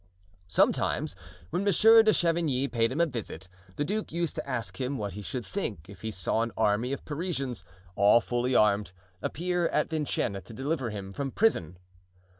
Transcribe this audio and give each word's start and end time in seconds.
Sometimes, 0.47 1.15
when 1.51 1.63
Monsieur 1.63 2.01
de 2.01 2.11
Chavigny 2.11 2.67
paid 2.67 2.91
him 2.91 2.99
a 2.99 3.05
visit, 3.05 3.47
the 3.75 3.85
duke 3.85 4.11
used 4.11 4.33
to 4.33 4.49
ask 4.49 4.81
him 4.81 4.97
what 4.97 5.13
he 5.13 5.21
should 5.21 5.45
think 5.45 5.87
if 5.87 6.01
he 6.01 6.09
saw 6.09 6.41
an 6.41 6.51
army 6.57 6.91
of 6.91 7.05
Parisians, 7.05 7.63
all 7.95 8.19
fully 8.19 8.55
armed, 8.55 8.93
appear 9.21 9.67
at 9.67 9.91
Vincennes 9.91 10.41
to 10.45 10.53
deliver 10.55 10.89
him 10.89 11.11
from 11.11 11.29
prison. 11.29 11.77